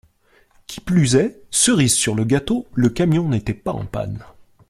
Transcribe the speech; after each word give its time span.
Qui 0.65 0.81
plus 0.81 1.13
est, 1.15 1.39
cerise 1.51 1.93
sur 1.93 2.15
le 2.15 2.23
gâteau: 2.23 2.65
le 2.73 2.89
camion 2.89 3.29
n’était 3.29 3.53
pas 3.53 3.71
en 3.73 3.85
panne. 3.85 4.25